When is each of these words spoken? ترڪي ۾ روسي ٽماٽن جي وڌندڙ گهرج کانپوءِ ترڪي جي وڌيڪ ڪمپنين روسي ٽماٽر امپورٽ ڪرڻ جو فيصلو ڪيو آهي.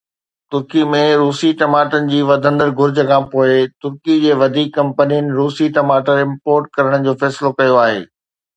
ترڪي 0.53 0.83
۾ 0.93 1.01
روسي 1.23 1.49
ٽماٽن 1.59 2.09
جي 2.13 2.21
وڌندڙ 2.29 2.67
گهرج 2.79 2.97
کانپوءِ 3.11 3.51
ترڪي 3.85 4.17
جي 4.25 4.31
وڌيڪ 4.41 4.73
ڪمپنين 4.79 5.31
روسي 5.39 5.67
ٽماٽر 5.79 6.15
امپورٽ 6.27 6.73
ڪرڻ 6.81 7.01
جو 7.09 7.17
فيصلو 7.23 7.57
ڪيو 7.63 7.75
آهي. 7.87 8.05